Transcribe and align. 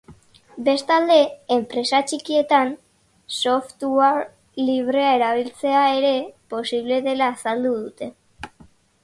Bestalde, 0.67 1.17
enpresa 1.57 1.99
txikietan 2.11 2.71
software 3.41 4.65
librea 4.71 5.13
erabiltzea 5.19 5.85
ere 5.99 6.15
posible 6.57 7.01
dela 7.11 7.31
azaldu 7.37 7.77
dute. 7.85 8.11